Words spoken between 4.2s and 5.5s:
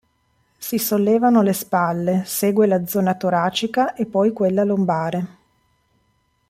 quella lombare.